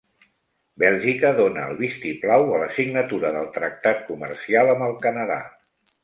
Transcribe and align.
Bèlgica 0.83 1.29
dona 1.39 1.65
el 1.71 1.75
vistiplau 1.81 2.45
a 2.55 2.61
la 2.63 2.69
signatura 2.77 3.31
del 3.35 3.51
tractat 3.57 4.01
comercial 4.13 4.71
amb 4.75 4.87
el 4.87 4.97
Canadà 5.05 5.37